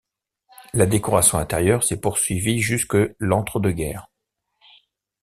[0.73, 4.09] La décoration intérieure s'est poursuivie jusque l'entre-deux-guerres.